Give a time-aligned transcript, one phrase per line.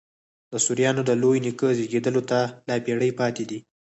[0.51, 3.59] د سوریانو د لوی نیکه زېږېدلو ته لا پېړۍ پاته دي.